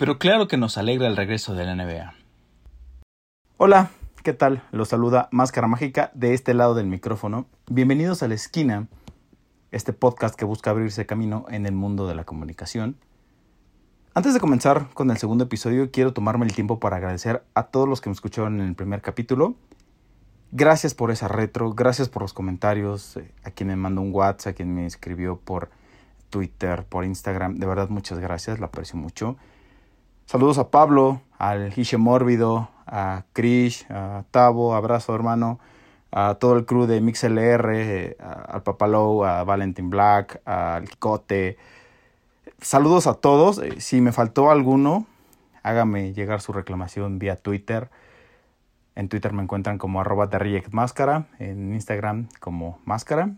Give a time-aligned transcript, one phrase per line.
[0.00, 2.14] pero claro que nos alegra el regreso de la NBA.
[3.58, 3.90] Hola,
[4.22, 4.62] ¿qué tal?
[4.72, 7.44] Los saluda Máscara Mágica de este lado del micrófono.
[7.70, 8.88] Bienvenidos a La Esquina,
[9.72, 12.96] este podcast que busca abrirse camino en el mundo de la comunicación.
[14.14, 17.86] Antes de comenzar con el segundo episodio, quiero tomarme el tiempo para agradecer a todos
[17.86, 19.54] los que me escucharon en el primer capítulo.
[20.50, 24.52] Gracias por esa retro, gracias por los comentarios, eh, a quien me mandó un WhatsApp,
[24.52, 25.68] a quien me escribió por
[26.30, 27.56] Twitter, por Instagram.
[27.56, 29.36] De verdad, muchas gracias, lo aprecio mucho.
[30.30, 35.58] Saludos a Pablo, al Hiche Mórbido, a Krish, a Tavo, abrazo hermano,
[36.12, 41.56] a todo el crew de MixLR, eh, al Papalow, a Valentin Black, al Cote.
[42.60, 43.58] Saludos a todos.
[43.58, 45.04] Eh, si me faltó alguno,
[45.64, 47.90] hágame llegar su reclamación vía Twitter.
[48.94, 50.30] En Twitter me encuentran como arroba
[50.70, 53.34] Máscara, en Instagram como Máscara.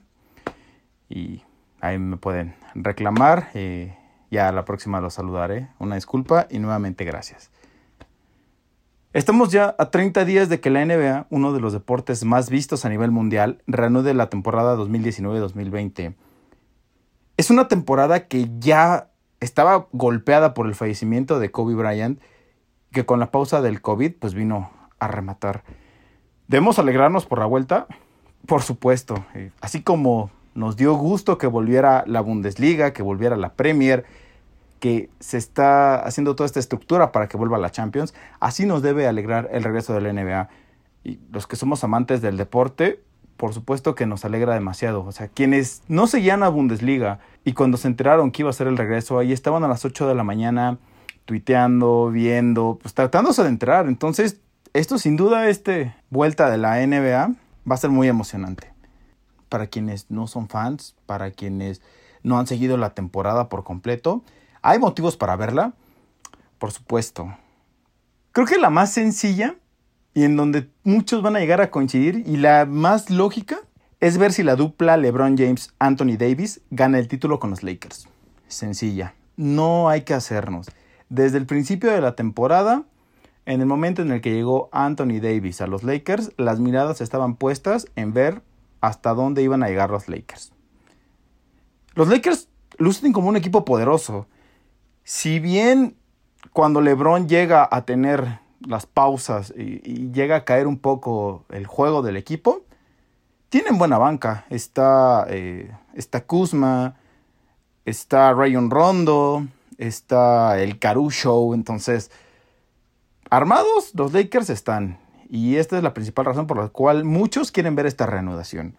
[1.09, 1.43] Y
[1.81, 3.49] ahí me pueden reclamar.
[3.55, 3.97] Eh,
[4.33, 5.69] ya la próxima los saludaré.
[5.79, 7.51] Una disculpa y nuevamente gracias.
[9.13, 12.87] Estamos ya a 30 días de que la NBA, uno de los deportes más vistos
[12.87, 16.15] a nivel mundial, reanude la temporada 2019-2020.
[17.37, 22.19] Es una temporada que ya estaba golpeada por el fallecimiento de Kobe Bryant,
[22.91, 25.63] que con la pausa del COVID pues vino a rematar.
[26.49, 27.87] ¿Debemos alegrarnos por la vuelta?
[28.47, 29.27] Por supuesto.
[29.35, 34.07] Eh, así como nos dio gusto que volviera la Bundesliga, que volviera la Premier,
[34.83, 39.07] que se está haciendo toda esta estructura para que vuelva la Champions, así nos debe
[39.07, 40.49] alegrar el regreso de la NBA.
[41.05, 43.01] Y los que somos amantes del deporte,
[43.37, 45.05] por supuesto que nos alegra demasiado.
[45.05, 48.67] O sea, quienes no seguían a Bundesliga y cuando se enteraron que iba a ser
[48.67, 50.79] el regreso, ahí estaban a las 8 de la mañana
[51.27, 53.87] tuiteando, viendo, pues tratándose de entrar.
[53.87, 54.41] Entonces,
[54.73, 57.37] esto sin duda, este vuelta de la NBA
[57.71, 58.73] va a ser muy emocionante.
[59.49, 61.83] Para quienes no son fans, para quienes
[62.25, 64.25] no han seguido la temporada por completo,
[64.63, 65.75] ¿Hay motivos para verla?
[66.59, 67.37] Por supuesto.
[68.31, 69.57] Creo que la más sencilla
[70.15, 73.59] y en donde muchos van a llegar a coincidir y la más lógica
[73.99, 78.09] es ver si la dupla LeBron James Anthony Davis gana el título con los Lakers.
[78.47, 79.15] Sencilla.
[79.37, 80.71] No hay que hacernos.
[81.09, 82.85] Desde el principio de la temporada,
[83.47, 87.35] en el momento en el que llegó Anthony Davis a los Lakers, las miradas estaban
[87.35, 88.43] puestas en ver
[88.81, 90.53] hasta dónde iban a llegar los Lakers.
[91.95, 92.49] Los Lakers
[92.79, 94.29] lucen como un equipo poderoso
[95.05, 95.97] si bien
[96.53, 102.03] cuando LeBron llega a tener las pausas y, llega a caer un poco el juego
[102.03, 102.63] del equipo,
[103.49, 104.47] tienen buena banca.
[104.51, 106.97] Está, eh, está Kuzma,
[107.85, 109.47] está Rayon Rondo,
[109.79, 111.55] está el Caru Show.
[111.55, 112.11] Entonces,
[113.31, 114.99] armados, los Lakers están.
[115.29, 118.77] Y esta es la principal razón por la cual muchos quieren ver esta reanudación.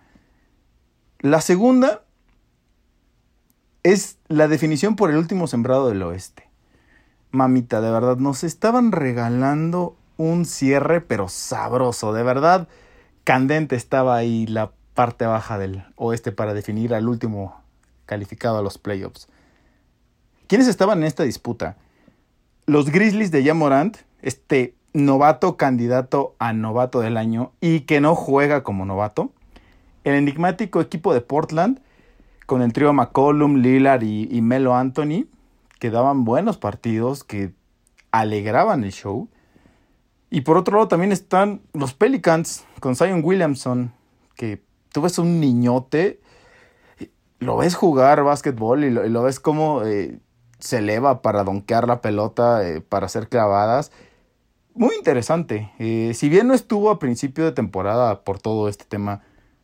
[1.20, 2.04] La segunda
[3.84, 6.50] es la definición por el último sembrado del oeste.
[7.32, 12.68] Mamita, de verdad, nos estaban regalando un cierre, pero sabroso, de verdad.
[13.24, 17.62] Candente estaba ahí la parte baja del oeste para definir al último
[18.06, 19.28] calificado a los playoffs.
[20.48, 21.78] ¿Quiénes estaban en esta disputa?
[22.66, 28.64] Los Grizzlies de Jamorant, este novato candidato a novato del año y que no juega
[28.64, 29.32] como novato.
[30.04, 31.82] El enigmático equipo de Portland
[32.46, 35.26] con el trío McCollum, Lillard y, Melo Anthony,
[35.80, 37.54] que daban buenos partidos, que
[38.12, 39.30] alegraban el show.
[40.30, 43.94] Y por otro lado también están los Pelicans con Zion Williamson,
[44.36, 46.20] que tú ves un niñote,
[47.40, 50.20] lo ves jugar básquetbol y lo, ves como eh,
[50.60, 53.92] se eleva para donkear la pelota, eh, para hacer clavadas.
[54.76, 55.72] Muy interesante.
[55.78, 59.22] Eh, si bien no estuvo a principio de temporada por todo este tema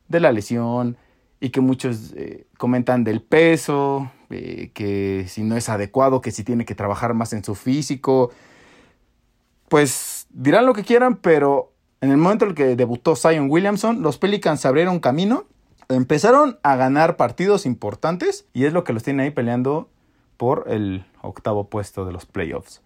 [0.08, 0.98] de la lesión,
[1.40, 6.44] y que muchos eh, comentan del peso, eh, que si no es adecuado, que si
[6.44, 8.32] tiene que trabajar más en su físico.
[9.70, 14.02] Pues dirán lo que quieran, pero en el momento en el que debutó Zion Williamson,
[14.02, 15.46] los Pelicans abrieron camino,
[15.88, 19.90] empezaron a ganar partidos importantes y es lo que los tiene ahí peleando
[20.38, 22.82] por el octavo puesto de los playoffs.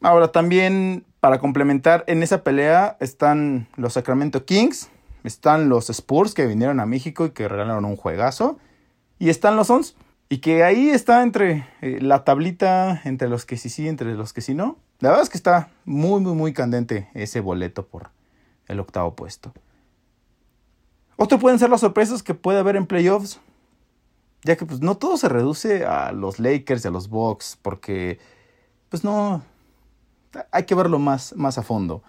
[0.00, 4.90] Ahora también para complementar en esa pelea están los Sacramento Kings,
[5.24, 8.58] están los Spurs que vinieron a México y que regalaron un juegazo.
[9.18, 9.94] Y están los Ons.
[10.28, 14.32] Y que ahí está entre eh, la tablita, entre los que sí sí, entre los
[14.32, 14.78] que sí no.
[15.00, 18.10] La verdad es que está muy, muy, muy candente ese boleto por
[18.66, 19.52] el octavo puesto.
[21.16, 23.40] Otro pueden ser las sorpresas que puede haber en playoffs.
[24.44, 27.58] Ya que pues no todo se reduce a los Lakers y a los Bucks.
[27.60, 28.18] Porque
[28.88, 29.42] pues no...
[30.50, 32.02] Hay que verlo más, más a fondo.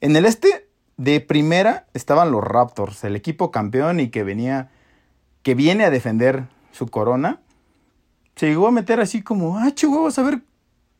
[0.00, 0.69] En el este
[1.00, 4.68] de primera estaban los Raptors, el equipo campeón y que venía,
[5.42, 7.40] que viene a defender su corona.
[8.36, 10.42] Se llegó a meter así como, ah, vamos a ver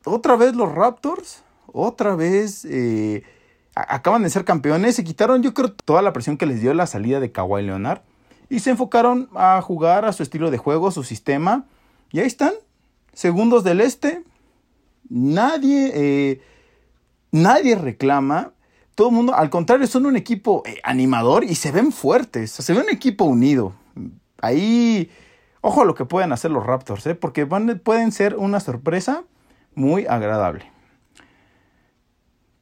[0.06, 3.24] otra vez los Raptors, otra vez eh,
[3.74, 6.86] acaban de ser campeones, se quitaron yo creo toda la presión que les dio la
[6.86, 8.00] salida de Kawhi Leonard
[8.48, 11.66] y se enfocaron a jugar a su estilo de juego, su sistema,
[12.10, 12.54] y ahí están,
[13.12, 14.24] segundos del este,
[15.10, 16.40] nadie, eh,
[17.32, 18.52] nadie reclama,
[19.00, 22.74] todo el mundo, al contrario, son un equipo eh, animador y se ven fuertes, se
[22.74, 23.72] ve un equipo unido.
[24.42, 25.10] Ahí,
[25.62, 27.14] ojo a lo que pueden hacer los Raptors, ¿eh?
[27.14, 29.24] porque pueden ser una sorpresa
[29.74, 30.70] muy agradable.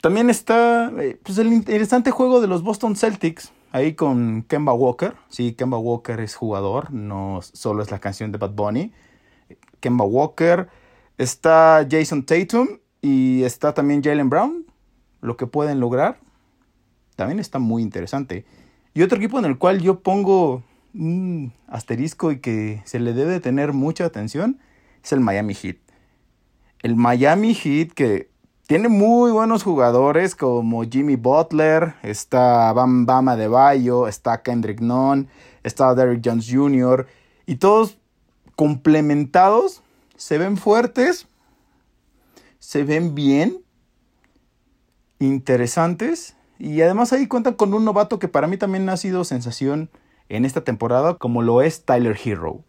[0.00, 5.16] También está eh, pues el interesante juego de los Boston Celtics, ahí con Kemba Walker.
[5.30, 8.92] Sí, Kemba Walker es jugador, no solo es la canción de Bad Bunny.
[9.80, 10.68] Kemba Walker,
[11.16, 14.66] está Jason Tatum y está también Jalen Brown.
[15.20, 16.20] Lo que pueden lograr
[17.18, 18.44] también está muy interesante.
[18.94, 20.62] Y otro equipo en el cual yo pongo
[20.94, 24.60] un asterisco y que se le debe tener mucha atención
[25.02, 25.78] es el Miami Heat.
[26.80, 28.30] El Miami Heat que
[28.68, 35.26] tiene muy buenos jugadores como Jimmy Butler, está Bam Bama de Bayo, está Kendrick Nunn,
[35.64, 37.08] está Derrick Jones Jr.
[37.46, 37.98] y todos
[38.54, 39.82] complementados,
[40.14, 41.26] se ven fuertes,
[42.60, 43.58] se ven bien,
[45.18, 49.90] interesantes y además ahí cuentan con un novato que para mí también ha sido sensación
[50.28, 52.60] en esta temporada como lo es Tyler Hero.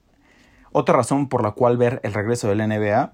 [0.71, 3.11] Otra razón por la cual ver el regreso del NBA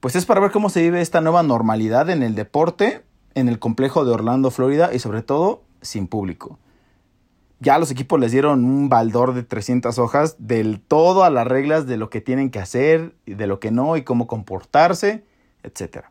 [0.00, 3.02] pues es para ver cómo se vive esta nueva normalidad en el deporte,
[3.34, 6.58] en el complejo de Orlando, Florida y sobre todo sin público.
[7.58, 11.86] Ya los equipos les dieron un baldor de 300 hojas del todo a las reglas
[11.86, 15.24] de lo que tienen que hacer, y de lo que no y cómo comportarse,
[15.62, 16.04] etc.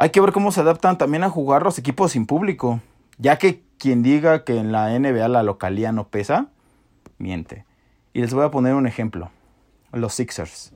[0.00, 2.80] Hay que ver cómo se adaptan también a jugar los equipos sin público,
[3.18, 6.46] ya que quien diga que en la NBA la localía no pesa,
[7.18, 7.64] miente.
[8.12, 9.32] Y les voy a poner un ejemplo.
[9.90, 10.72] Los Sixers.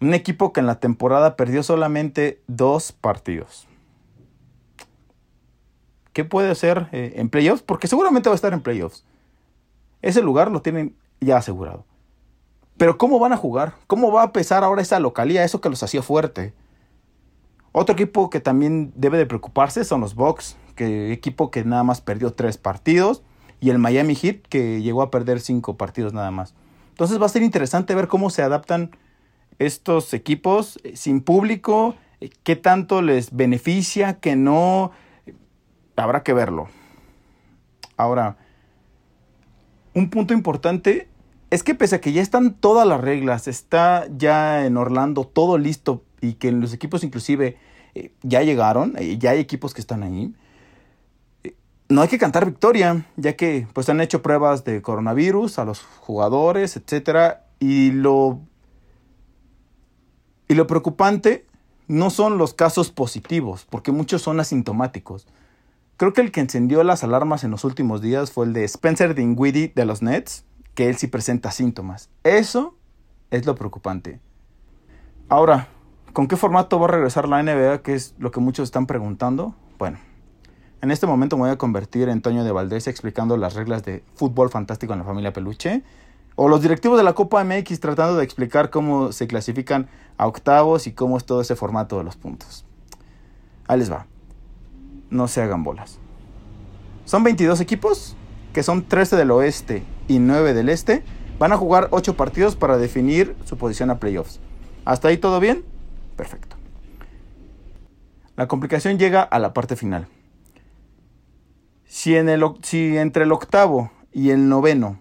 [0.00, 3.68] Un equipo que en la temporada perdió solamente dos partidos.
[6.14, 7.62] ¿Qué puede hacer eh, en playoffs?
[7.62, 9.04] Porque seguramente va a estar en playoffs.
[10.00, 11.84] Ese lugar lo tienen ya asegurado.
[12.78, 13.74] Pero ¿cómo van a jugar?
[13.86, 15.44] ¿Cómo va a pesar ahora esa localía?
[15.44, 16.54] Eso que los hacía fuerte.
[17.72, 22.02] Otro equipo que también debe de preocuparse son los Bucks, que equipo que nada más
[22.02, 23.22] perdió tres partidos,
[23.60, 26.54] y el Miami Heat que llegó a perder cinco partidos nada más.
[26.90, 28.90] Entonces va a ser interesante ver cómo se adaptan
[29.58, 34.90] estos equipos eh, sin público, eh, qué tanto les beneficia, que no,
[35.96, 36.68] habrá que verlo.
[37.96, 38.36] Ahora,
[39.94, 41.08] un punto importante
[41.50, 45.56] es que pese a que ya están todas las reglas, está ya en Orlando todo
[45.56, 47.58] listo y que los equipos inclusive
[47.94, 50.34] eh, ya llegaron, ya hay equipos que están ahí,
[51.90, 55.82] no hay que cantar victoria, ya que pues han hecho pruebas de coronavirus a los
[55.82, 58.40] jugadores, etcétera, y lo
[60.48, 61.46] y lo preocupante
[61.88, 65.26] no son los casos positivos, porque muchos son asintomáticos.
[65.96, 69.14] Creo que el que encendió las alarmas en los últimos días fue el de Spencer
[69.14, 72.10] Dinwiddie de los Nets, que él sí presenta síntomas.
[72.24, 72.76] Eso
[73.30, 74.20] es lo preocupante.
[75.28, 75.68] Ahora,
[76.12, 77.82] ¿con qué formato va a regresar la NBA?
[77.82, 79.54] Que es lo que muchos están preguntando.
[79.78, 79.98] Bueno,
[80.80, 84.04] en este momento me voy a convertir en Toño de Valdés explicando las reglas de
[84.14, 85.82] fútbol fantástico en la familia Peluche
[86.34, 90.86] o los directivos de la Copa MX tratando de explicar cómo se clasifican a octavos
[90.86, 92.64] y cómo es todo ese formato de los puntos.
[93.66, 94.06] Ahí les va.
[95.10, 95.98] No se hagan bolas.
[97.04, 98.16] Son 22 equipos,
[98.52, 101.02] que son 13 del oeste y 9 del este.
[101.38, 104.40] Van a jugar 8 partidos para definir su posición a playoffs.
[104.84, 105.64] ¿Hasta ahí todo bien?
[106.16, 106.56] Perfecto.
[108.36, 110.08] La complicación llega a la parte final.
[111.84, 114.98] Si, entre el octavo y el noveno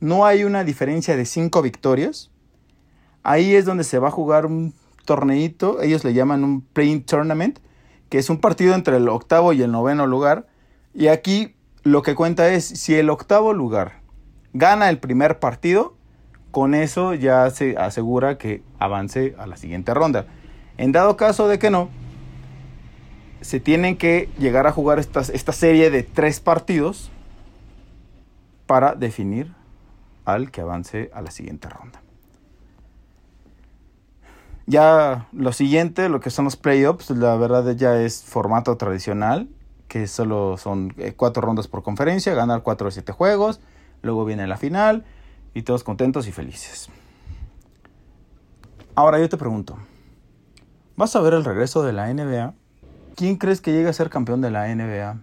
[0.00, 2.30] no hay una diferencia de cinco victorias,
[3.22, 4.74] ahí es donde se va a jugar un
[5.04, 7.58] torneito, ellos le llaman un playing tournament,
[8.08, 10.46] que es un partido entre el octavo y el noveno lugar.
[10.94, 14.00] Y aquí lo que cuenta es si el octavo lugar
[14.54, 15.93] gana el primer partido,
[16.54, 20.26] con eso ya se asegura que avance a la siguiente ronda.
[20.78, 21.88] En dado caso de que no,
[23.40, 27.10] se tienen que llegar a jugar esta serie de tres partidos
[28.66, 29.52] para definir
[30.24, 32.00] al que avance a la siguiente ronda.
[34.66, 39.48] Ya lo siguiente, lo que son los playoffs, la verdad ya es formato tradicional,
[39.88, 43.60] que solo son eh, cuatro rondas por conferencia, ganar cuatro o siete juegos,
[44.02, 45.04] luego viene la final
[45.54, 46.90] y todos contentos y felices.
[48.94, 49.78] Ahora yo te pregunto,
[50.96, 52.54] ¿vas a ver el regreso de la NBA?
[53.16, 55.20] ¿Quién crees que llegue a ser campeón de la NBA?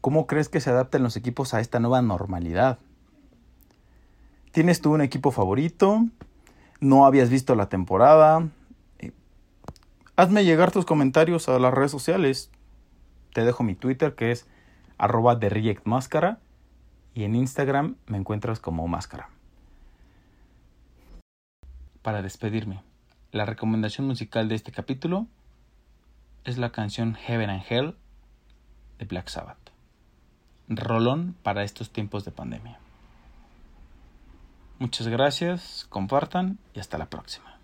[0.00, 2.78] ¿Cómo crees que se adapten los equipos a esta nueva normalidad?
[4.52, 6.06] ¿Tienes tú un equipo favorito?
[6.80, 8.48] ¿No habías visto la temporada?
[10.16, 12.50] hazme llegar tus comentarios a las redes sociales.
[13.34, 14.46] Te dejo mi Twitter que es
[14.98, 15.38] arroba
[17.16, 19.30] y en Instagram me encuentras como Máscara.
[22.02, 22.82] Para despedirme,
[23.32, 25.26] la recomendación musical de este capítulo
[26.44, 27.96] es la canción Heaven and Hell
[28.98, 29.56] de Black Sabbath.
[30.68, 32.78] Rolón para estos tiempos de pandemia.
[34.78, 37.55] Muchas gracias, compartan y hasta la próxima.